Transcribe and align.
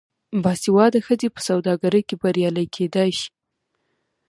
باسواده 0.43 0.99
ښځې 1.05 1.27
په 1.35 1.39
سوداګرۍ 1.47 2.01
کې 2.07 2.15
بریالۍ 2.21 2.67
کیدی 2.75 3.09
شي. 3.19 3.29